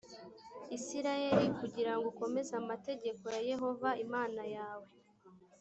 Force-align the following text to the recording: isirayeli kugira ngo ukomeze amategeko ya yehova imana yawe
isirayeli 0.77 1.45
kugira 1.59 1.91
ngo 1.95 2.05
ukomeze 2.11 2.51
amategeko 2.61 3.23
ya 3.33 3.41
yehova 3.49 3.89
imana 4.05 4.43
yawe 4.55 4.89